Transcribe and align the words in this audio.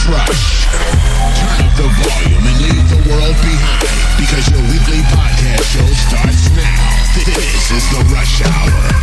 Crush. 0.00 0.64
Turn 1.36 1.66
up 1.66 1.76
the 1.76 1.88
volume 2.00 2.46
and 2.46 2.60
leave 2.62 2.88
the 2.88 3.10
world 3.10 3.36
behind 3.36 3.84
because 4.16 4.48
your 4.48 4.62
weekly 4.62 5.02
podcast 5.12 5.64
show 5.76 5.86
starts 6.08 6.48
now. 6.56 7.00
This 7.14 7.70
is 7.70 7.90
the 7.90 8.02
Rush 8.14 8.40
Hour. 8.42 8.99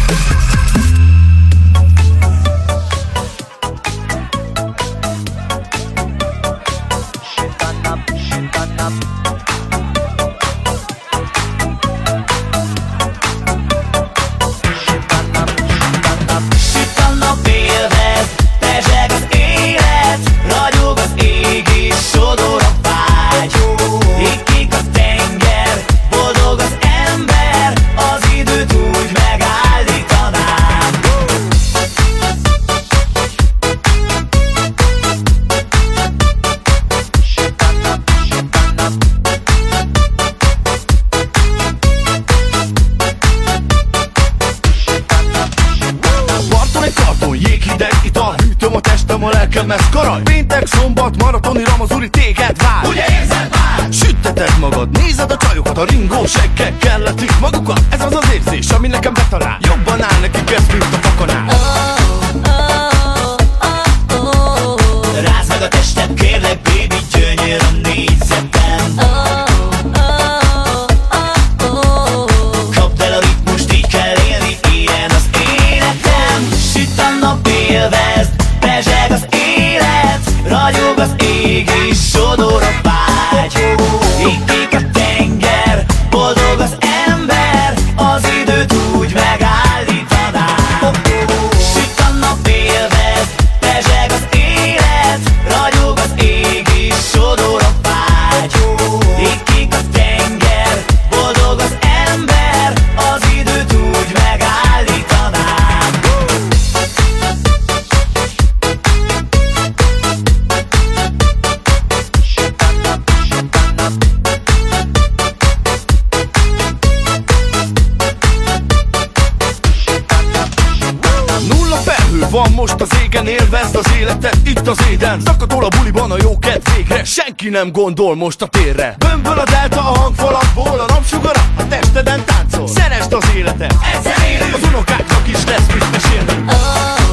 után 125.17 125.33
Szakatol 125.33 125.63
a 125.63 125.67
buliban 125.77 126.11
a 126.11 126.15
jó 126.21 126.39
kedvégre 126.39 127.03
Senki 127.03 127.49
nem 127.49 127.71
gondol 127.71 128.15
most 128.15 128.41
a 128.41 128.45
térre. 128.45 128.95
Bömböl 128.97 129.39
a 129.39 129.43
delta 129.43 129.79
a 129.79 129.99
hangfalakból 129.99 130.79
A 130.79 130.85
napsugara 130.93 131.41
a 131.55 131.67
testeden 131.67 132.25
táncol. 132.25 132.67
Szeresd 132.67 133.13
az 133.13 133.25
életet, 133.35 133.75
ezzel 133.93 134.29
élünk. 134.29 134.53
Az 134.53 134.63
unokáknak 134.63 135.27
is 135.27 135.45
lesz 135.45 135.67
mit 135.73 135.91
mesélni. 135.91 136.43
Oh. 136.47 137.06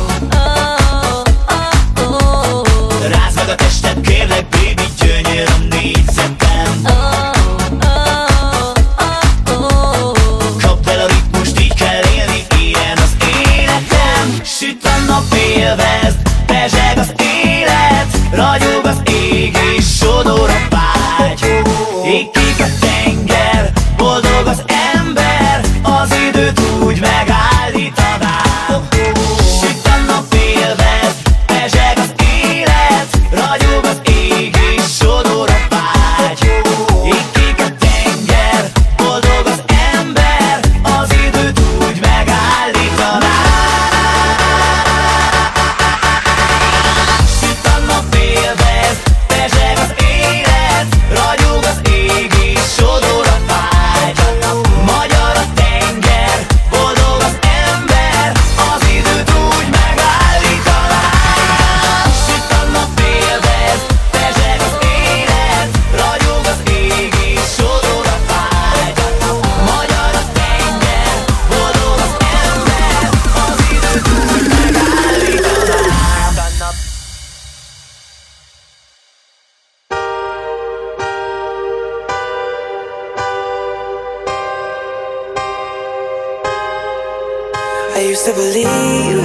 used 88.09 88.27
to 88.27 88.35
believe 88.35 89.17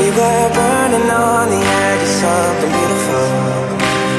we 0.00 0.08
were 0.16 0.48
burning 0.56 1.10
on 1.10 1.46
the 1.50 1.60
edge 1.60 2.02
of 2.08 2.12
something 2.24 2.72
beautiful, 2.72 3.28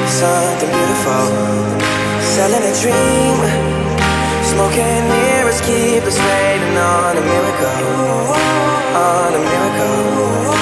something 0.06 0.70
beautiful. 0.70 1.26
Selling 2.22 2.62
a 2.62 2.74
dream, 2.82 3.38
smoking 4.46 5.02
mirrors 5.10 5.60
keep 5.62 6.02
us 6.04 6.18
waiting 6.18 6.76
on 6.76 7.16
a 7.18 7.24
miracle, 7.32 8.36
on 8.94 9.30
a 9.34 9.40
miracle. 9.50 10.54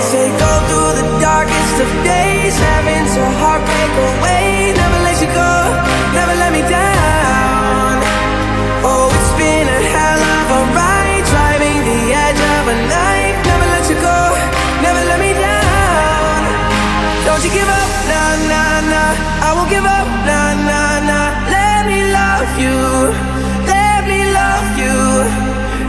Say 0.00 0.28
go 0.36 0.52
through 0.68 0.92
the 1.00 1.06
darkest 1.20 1.76
of 1.80 1.88
days, 2.04 2.54
heaven's 2.58 3.16
a 3.16 3.26
heartbreak 3.40 3.92
away. 4.10 4.45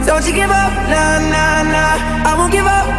Don't 0.08 0.26
you 0.26 0.32
give 0.32 0.50
up, 0.50 0.72
nah, 0.88 1.18
nah, 1.18 1.62
nah. 1.64 2.30
I 2.30 2.34
won't 2.38 2.50
give 2.50 2.64
up. 2.64 2.97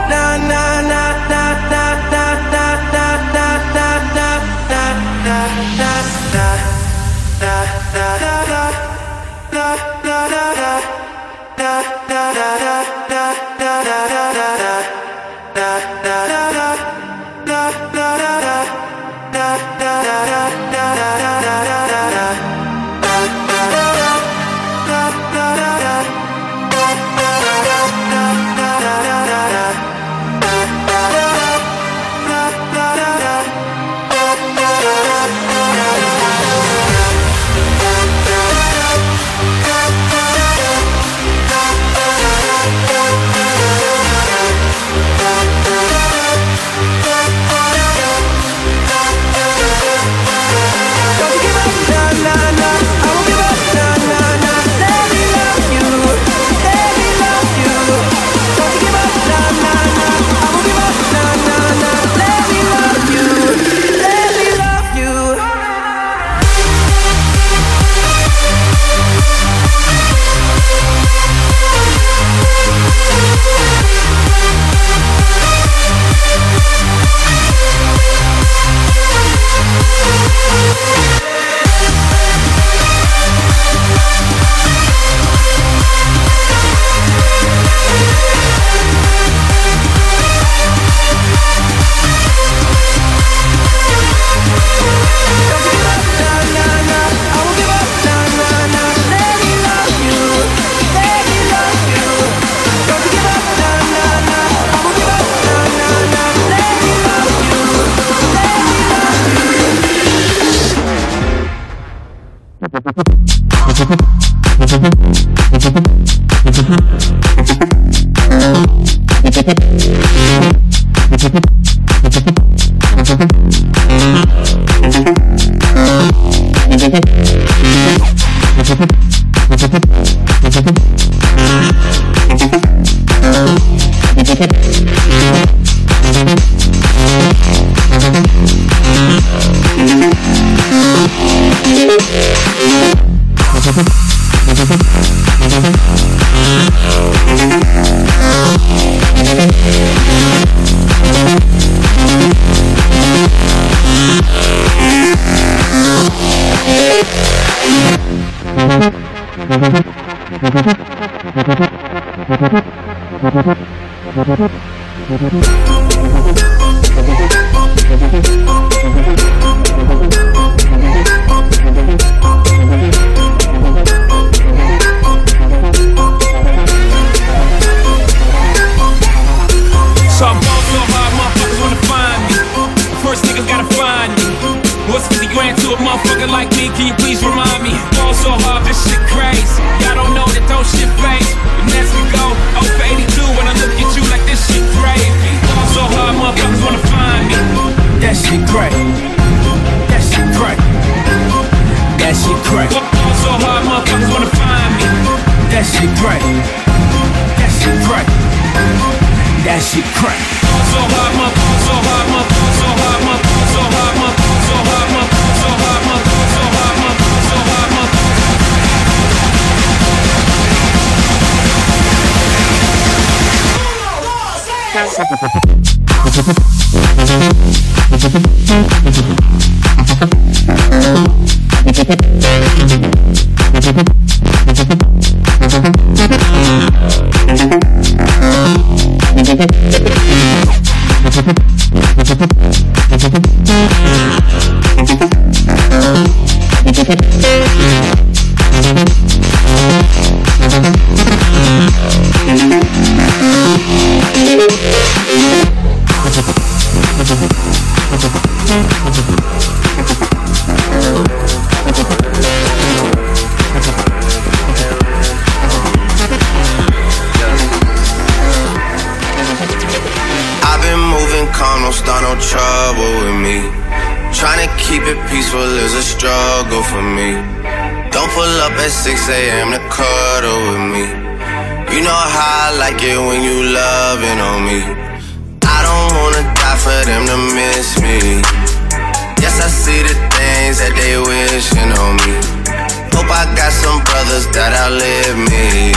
that 294.34 294.54
outlived 294.54 295.20
me. 295.32 295.74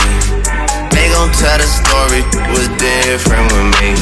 They 0.93 1.09
gon' 1.09 1.31
tell 1.33 1.57
the 1.57 1.65
story 1.65 2.21
was 2.53 2.67
different 2.77 3.49
with 3.53 3.69
me. 3.81 3.97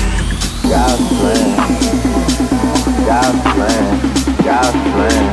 God's 0.68 1.04
plan, 1.20 1.52
God's 3.08 3.42
plan, 3.54 3.88
God's 4.44 4.82
plan, 4.92 5.24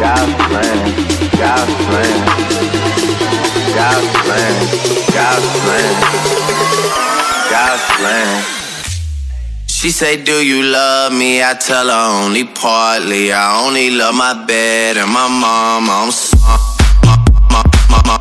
God's 0.00 0.34
plan, 0.46 0.78
God's 1.38 1.74
plan, 1.86 2.14
God's 3.74 4.08
plan, 4.18 5.92
God's 7.50 7.86
plan, 7.98 8.44
She 9.66 9.90
say, 9.90 10.22
Do 10.22 10.44
you 10.44 10.62
love 10.62 11.12
me? 11.12 11.42
I 11.42 11.54
tell 11.54 11.88
her 11.88 12.24
only 12.24 12.44
partly. 12.44 13.32
I 13.32 13.64
only 13.64 13.90
love 13.90 14.14
my 14.14 14.44
bed 14.46 14.96
and 14.96 15.10
my 15.10 15.28
mom. 15.28 15.88
I'm 15.88 16.10
sorry 16.10 16.79
my, 17.90 18.02
my 18.06 18.19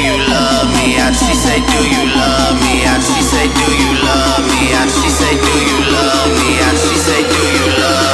you 0.00 0.16
love 0.30 0.68
me? 0.76 0.96
And 0.98 1.14
she 1.14 1.32
say, 1.34 1.58
do 1.60 1.80
you 1.86 2.02
love 2.14 2.56
me? 2.62 2.84
And 2.84 3.02
she 3.02 3.20
say, 3.22 3.46
do 3.46 3.66
you 3.74 3.90
love 4.02 4.44
me? 4.50 4.72
And 4.74 4.90
she 4.90 5.08
say, 5.10 5.32
do 5.36 5.54
you 5.68 5.78
love 5.92 6.30
me? 6.40 6.50
And 6.66 6.76
she 6.78 6.96
say, 6.98 7.20
do 7.22 7.42
you 7.58 7.66
love. 7.80 8.04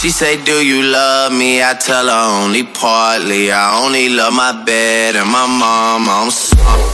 She 0.00 0.08
say, 0.08 0.42
do 0.42 0.64
you 0.64 0.82
love 0.82 1.30
me? 1.30 1.62
I 1.62 1.74
tell 1.74 2.06
her 2.06 2.42
only 2.42 2.62
partly. 2.62 3.52
I 3.52 3.84
only 3.84 4.08
love 4.08 4.32
my 4.32 4.52
bed 4.64 5.14
and 5.14 5.28
my 5.28 5.46
mom. 5.46 6.08
I'm 6.08 6.30
sorry. 6.30 6.89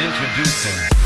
Introducing. 0.00 0.99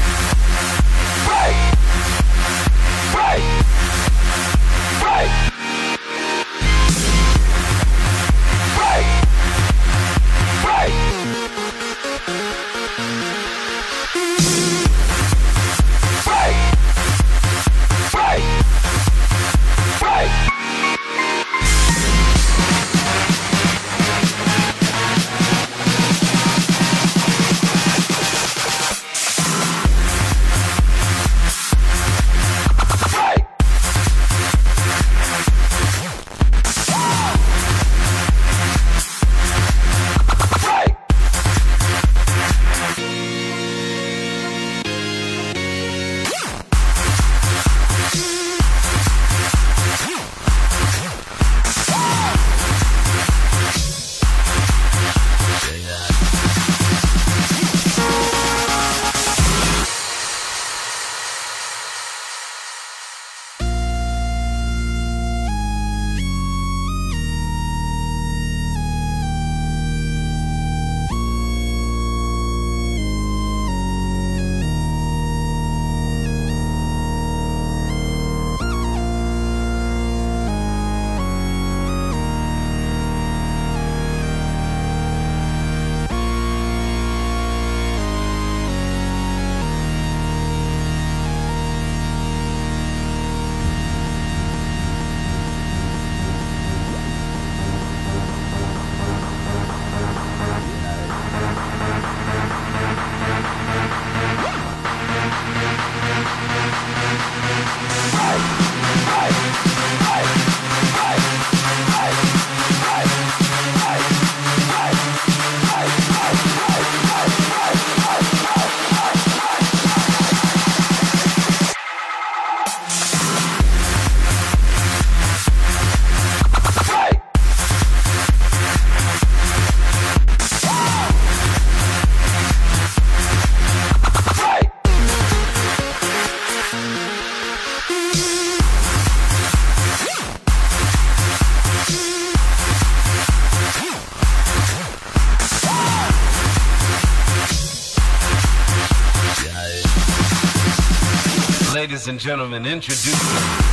Ladies 152.04 152.12
and 152.12 152.20
gentlemen, 152.20 152.66
introducing. 152.66 153.63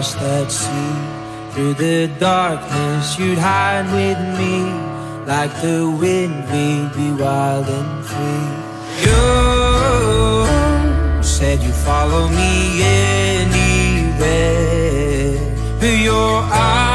across 0.00 0.14
that 0.14 0.50
sea. 0.50 0.96
Through 1.52 1.74
the 1.74 2.08
darkness, 2.18 3.18
you'd 3.18 3.38
hide 3.38 3.86
with 3.92 4.18
me. 4.38 4.64
Like 5.26 5.52
the 5.60 5.90
wind, 5.90 6.44
we'd 6.50 6.92
be 6.96 7.12
wild 7.22 7.68
and 7.68 8.04
free. 8.06 8.48
You 9.04 9.22
said 11.22 11.62
you'd 11.62 11.74
follow 11.74 12.28
me 12.28 12.82
anywhere. 12.82 14.20
But 15.78 15.98
your 15.98 16.42
eyes 16.44 16.89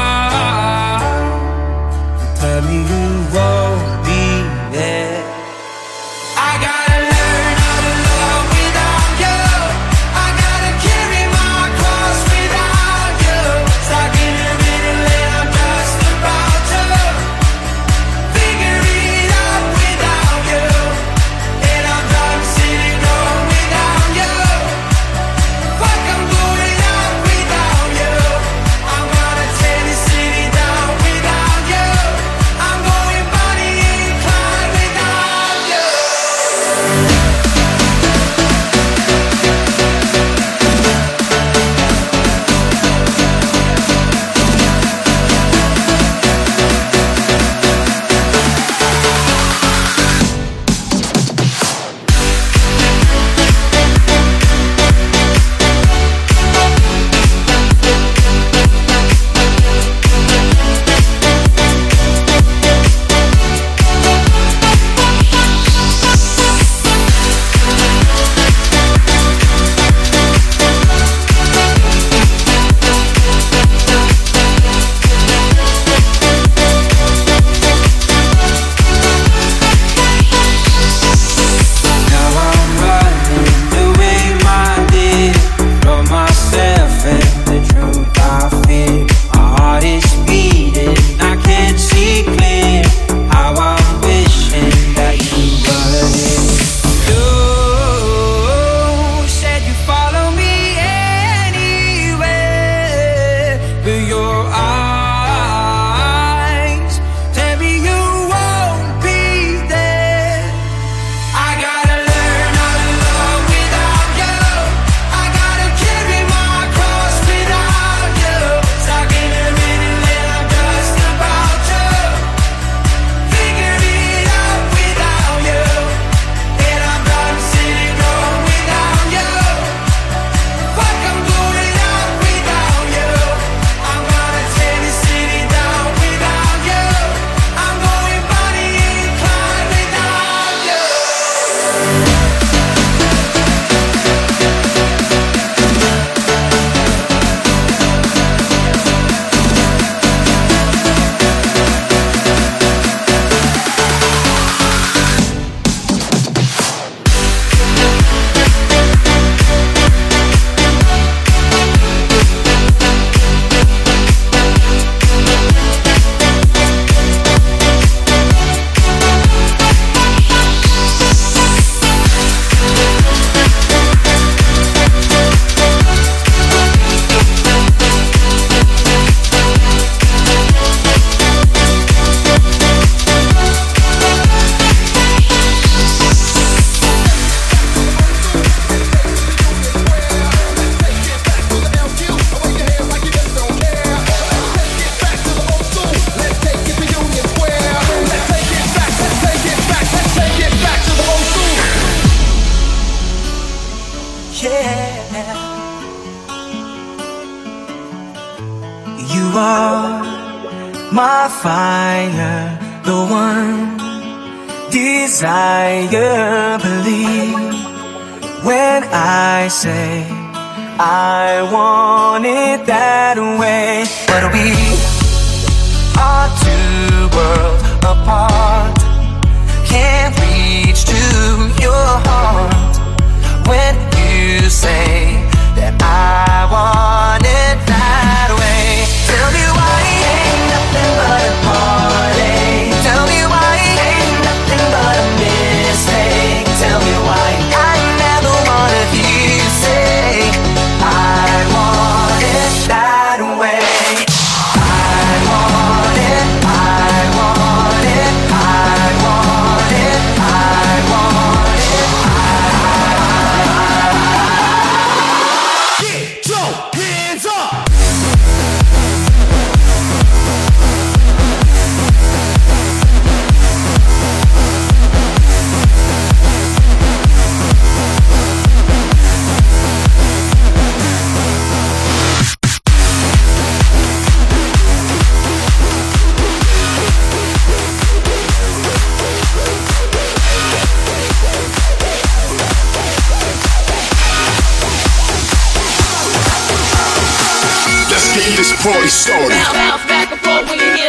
Greystone. 298.86 299.34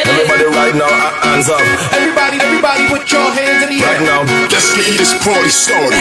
Everybody 0.06 0.46
right 0.54 0.78
now, 0.78 0.86
uh, 0.86 1.18
hands 1.26 1.50
up. 1.50 1.58
Everybody, 1.98 2.38
everybody, 2.38 2.86
put 2.94 3.10
your 3.12 3.26
hands 3.34 3.64
in 3.64 3.70
the 3.74 3.82
air. 3.82 3.98
Right 3.98 4.06
now, 4.06 4.22
let's 4.54 4.70
get 4.78 4.86
this 5.02 5.18
party 5.26 5.50
started. 5.50 5.98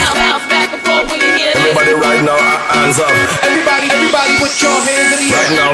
Everybody 1.57 1.97
right 1.97 2.21
now, 2.21 2.37
uh, 2.37 2.69
hands 2.69 2.99
up. 2.99 3.09
Everybody, 3.41 3.89
everybody, 3.89 4.37
put 4.37 4.53
your 4.61 4.77
hands 4.77 5.17
in 5.17 5.25
the 5.25 5.33
air. 5.33 5.41
Right 5.41 5.57
now. 5.57 5.73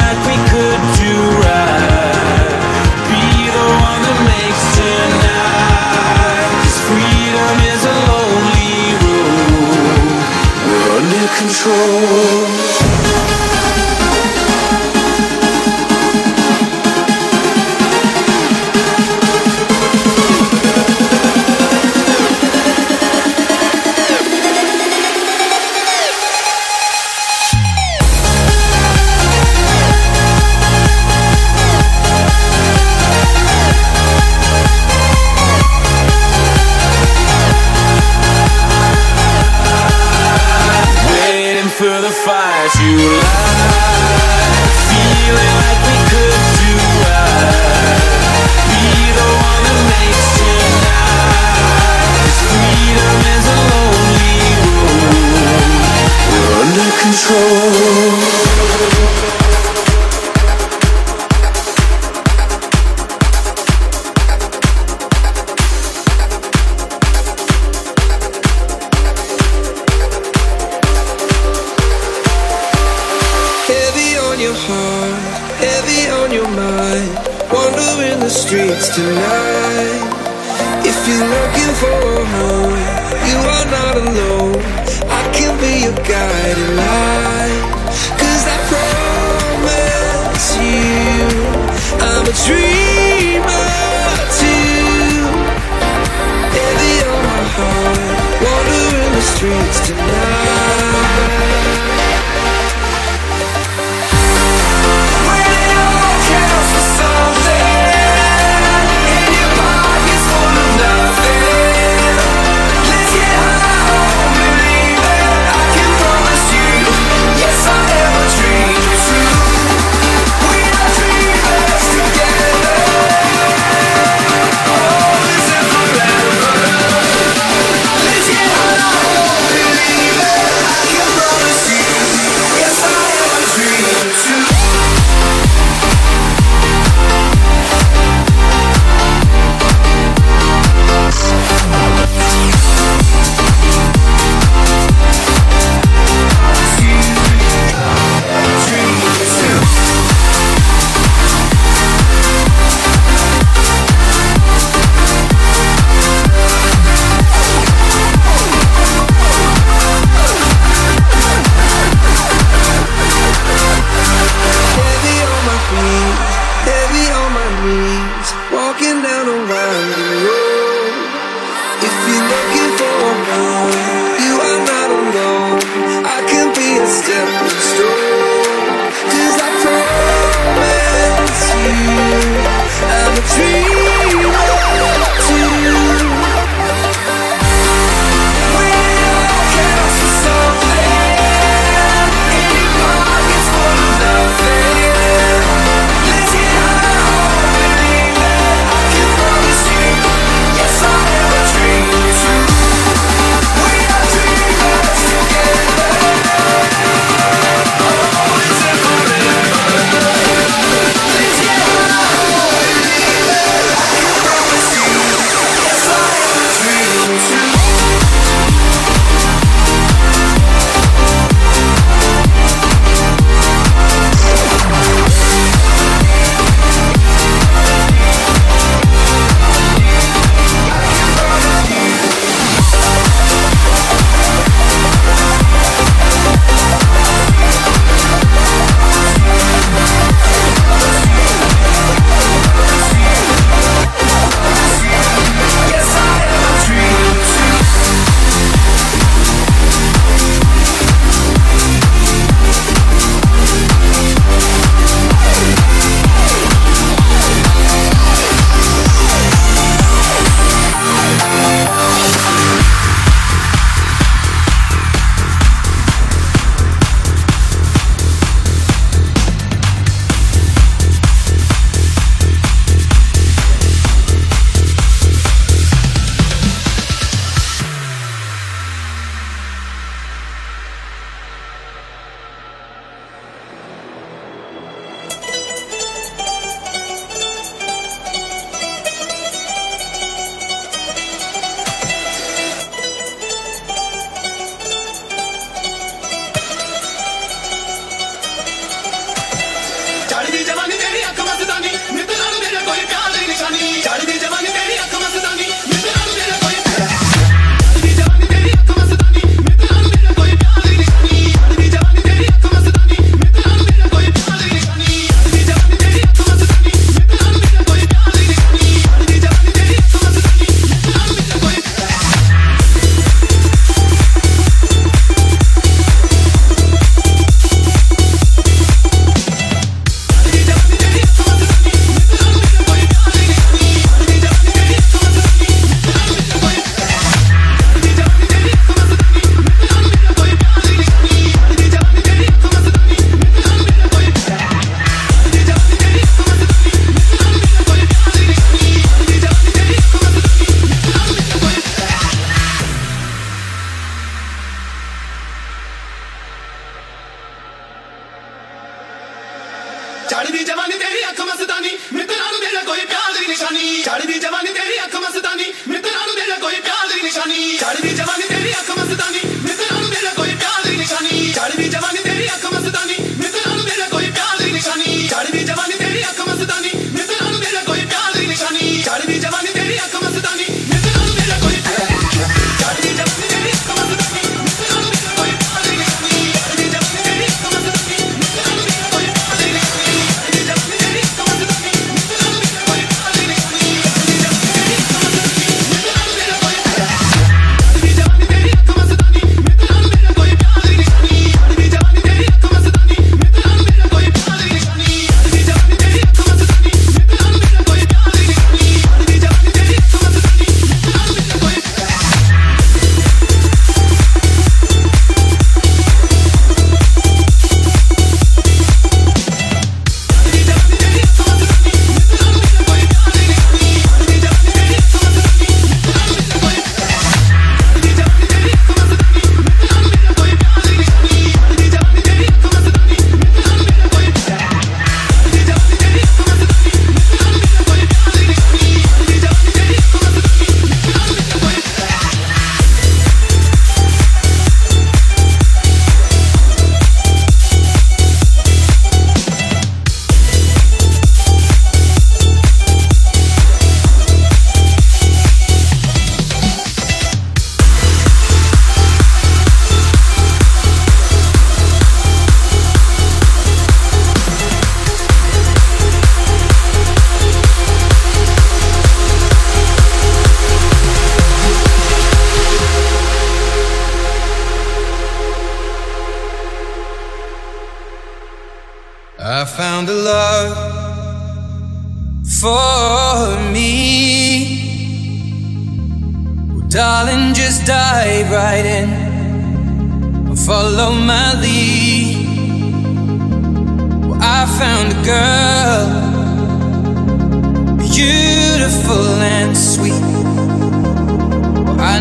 control. 11.63 12.40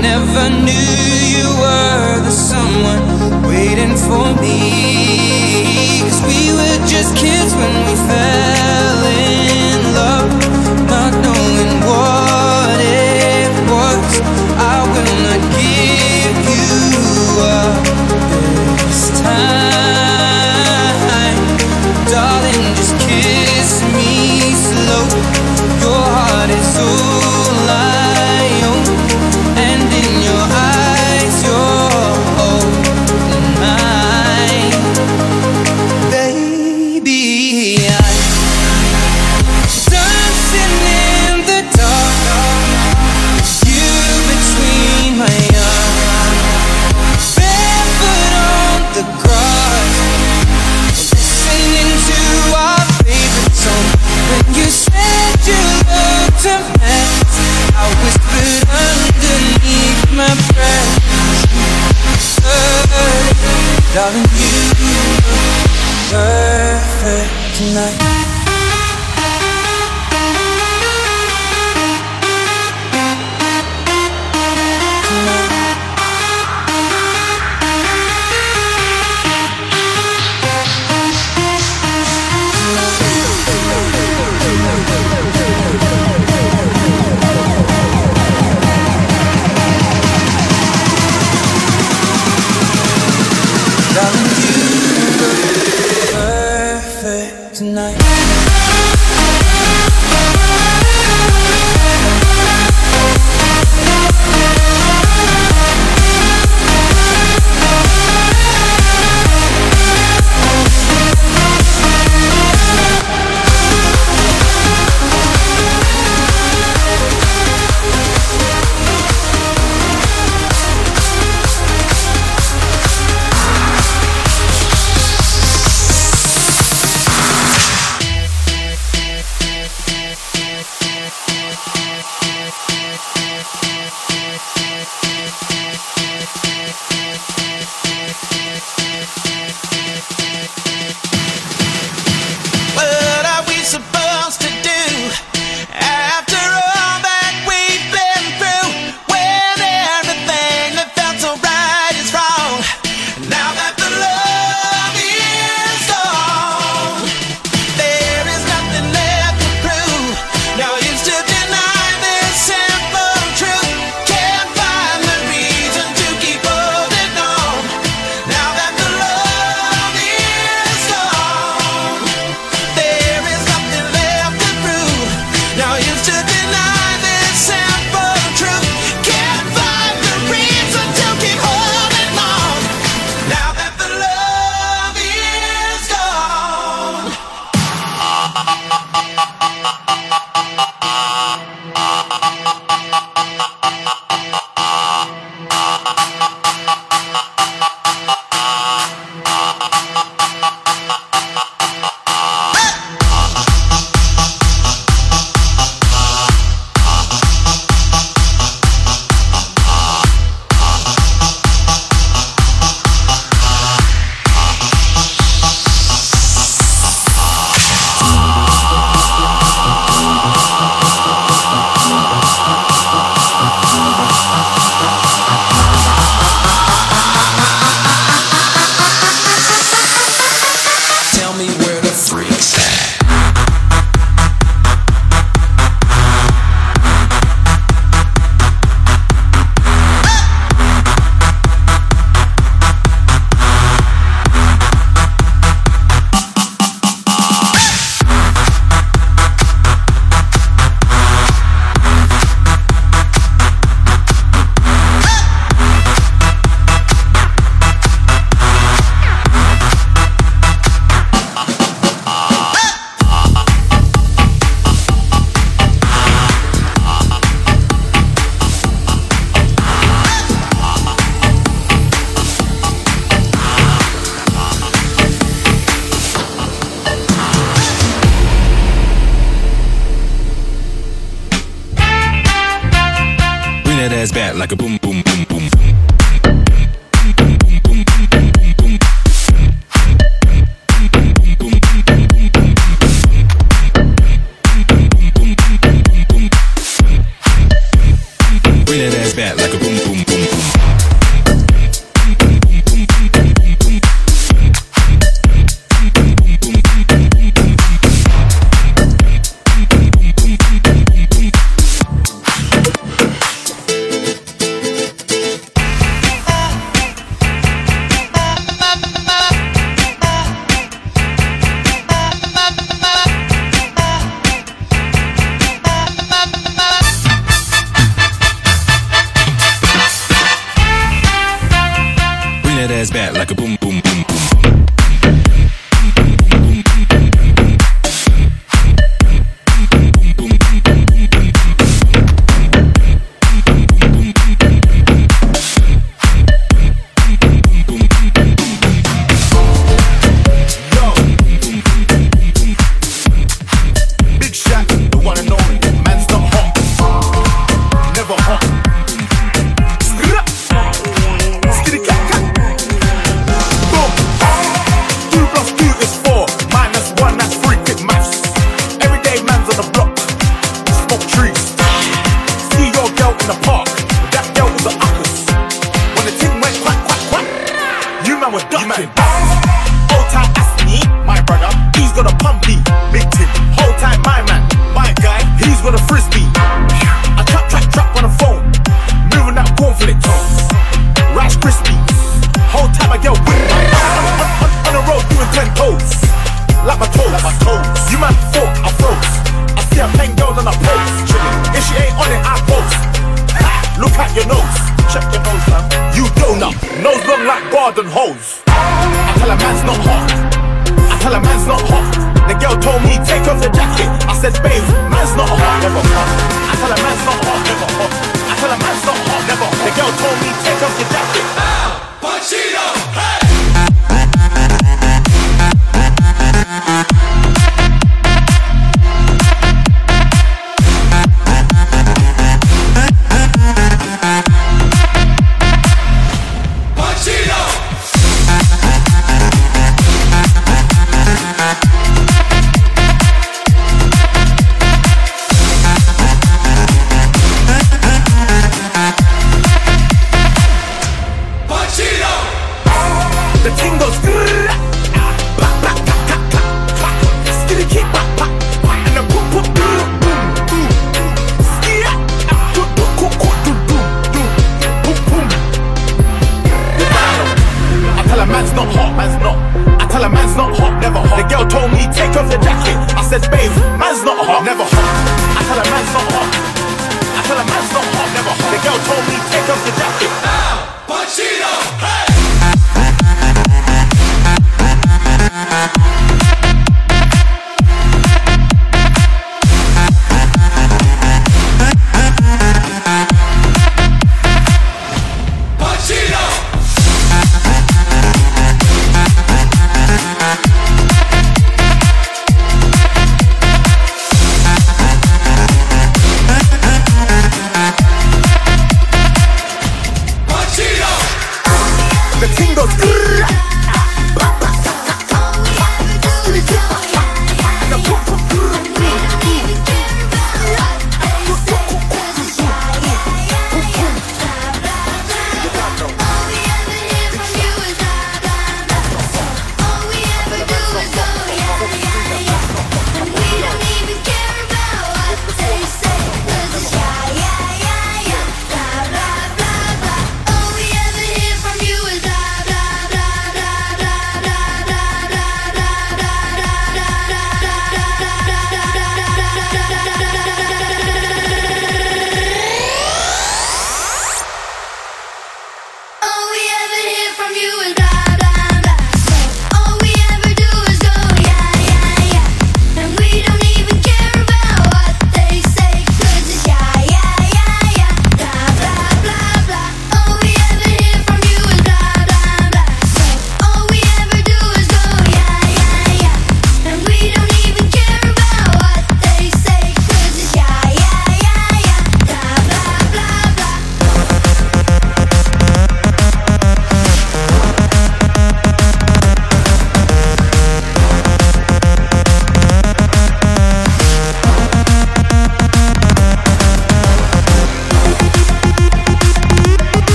never 0.00 0.48
knew 0.64 0.90
you 1.36 1.48
were 1.60 2.20
the 2.24 2.30
someone 2.30 3.04
waiting 3.46 3.94
for 3.96 4.32
me. 4.40 4.58
Cause 6.02 6.20
we 6.28 6.52
were 6.52 6.78
just 6.86 7.16
kids 7.16 7.54
when 7.54 7.72
we 7.86 7.91